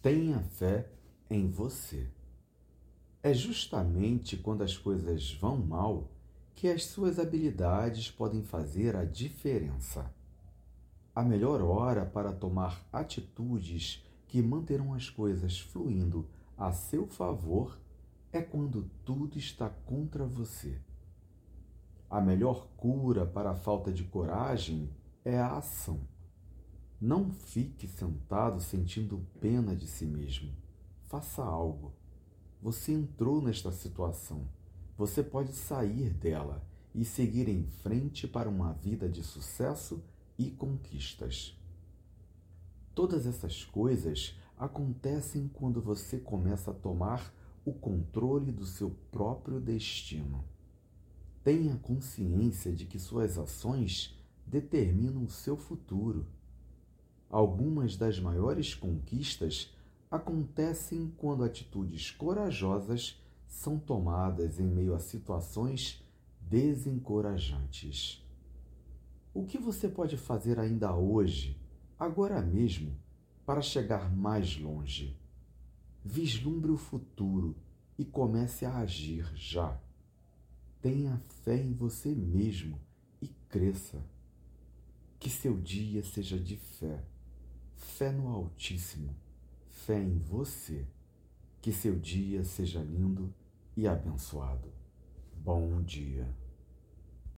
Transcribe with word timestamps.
Tenha 0.00 0.38
fé 0.40 0.88
em 1.28 1.50
você. 1.50 2.08
É 3.20 3.34
justamente 3.34 4.36
quando 4.36 4.62
as 4.62 4.76
coisas 4.76 5.32
vão 5.32 5.56
mal 5.56 6.08
que 6.54 6.68
as 6.68 6.84
suas 6.84 7.18
habilidades 7.18 8.08
podem 8.08 8.44
fazer 8.44 8.94
a 8.94 9.04
diferença. 9.04 10.14
A 11.12 11.24
melhor 11.24 11.60
hora 11.62 12.06
para 12.06 12.32
tomar 12.32 12.86
atitudes 12.92 14.04
que 14.28 14.40
manterão 14.40 14.94
as 14.94 15.10
coisas 15.10 15.58
fluindo 15.58 16.28
a 16.56 16.70
seu 16.72 17.08
favor 17.08 17.76
é 18.32 18.40
quando 18.40 18.88
tudo 19.04 19.36
está 19.36 19.68
contra 19.68 20.24
você. 20.24 20.80
A 22.08 22.20
melhor 22.20 22.68
cura 22.76 23.26
para 23.26 23.50
a 23.50 23.56
falta 23.56 23.92
de 23.92 24.04
coragem 24.04 24.88
é 25.24 25.36
a 25.40 25.56
ação. 25.56 25.98
Não 27.00 27.30
fique 27.30 27.86
sentado 27.86 28.60
sentindo 28.60 29.24
pena 29.40 29.76
de 29.76 29.86
si 29.86 30.04
mesmo. 30.04 30.52
Faça 31.04 31.44
algo. 31.44 31.92
Você 32.60 32.92
entrou 32.92 33.40
nesta 33.40 33.70
situação. 33.70 34.48
Você 34.96 35.22
pode 35.22 35.52
sair 35.52 36.10
dela 36.10 36.66
e 36.92 37.04
seguir 37.04 37.48
em 37.48 37.64
frente 37.64 38.26
para 38.26 38.48
uma 38.48 38.72
vida 38.72 39.08
de 39.08 39.22
sucesso 39.22 40.02
e 40.36 40.50
conquistas. 40.50 41.56
Todas 42.96 43.26
essas 43.26 43.64
coisas 43.64 44.36
acontecem 44.56 45.46
quando 45.46 45.80
você 45.80 46.18
começa 46.18 46.72
a 46.72 46.74
tomar 46.74 47.32
o 47.64 47.72
controle 47.72 48.50
do 48.50 48.66
seu 48.66 48.90
próprio 49.12 49.60
destino. 49.60 50.44
Tenha 51.44 51.76
consciência 51.76 52.72
de 52.72 52.86
que 52.86 52.98
suas 52.98 53.38
ações 53.38 54.18
determinam 54.44 55.22
o 55.22 55.30
seu 55.30 55.56
futuro. 55.56 56.26
Algumas 57.30 57.96
das 57.96 58.18
maiores 58.18 58.74
conquistas 58.74 59.70
acontecem 60.10 61.12
quando 61.18 61.44
atitudes 61.44 62.10
corajosas 62.10 63.22
são 63.46 63.78
tomadas 63.78 64.58
em 64.58 64.66
meio 64.66 64.94
a 64.94 64.98
situações 64.98 66.02
desencorajantes. 66.40 68.24
O 69.34 69.44
que 69.44 69.58
você 69.58 69.88
pode 69.88 70.16
fazer 70.16 70.58
ainda 70.58 70.94
hoje, 70.94 71.60
agora 71.98 72.40
mesmo, 72.40 72.96
para 73.44 73.60
chegar 73.60 74.10
mais 74.10 74.58
longe? 74.58 75.14
Vislumbre 76.02 76.70
o 76.70 76.78
futuro 76.78 77.54
e 77.98 78.04
comece 78.04 78.64
a 78.64 78.78
agir 78.78 79.30
já. 79.34 79.78
Tenha 80.80 81.20
fé 81.42 81.60
em 81.60 81.74
você 81.74 82.14
mesmo 82.14 82.80
e 83.20 83.28
cresça. 83.48 84.02
Que 85.18 85.28
seu 85.28 85.56
dia 85.58 86.02
seja 86.02 86.38
de 86.38 86.56
fé, 86.56 87.04
fé 87.98 88.12
no 88.12 88.28
Altíssimo, 88.28 89.12
fé 89.68 90.00
em 90.00 90.18
você. 90.18 90.86
Que 91.60 91.72
seu 91.72 91.98
dia 91.98 92.44
seja 92.44 92.80
lindo 92.80 93.34
e 93.76 93.88
abençoado. 93.88 94.72
Bom 95.34 95.82
dia. 95.82 96.32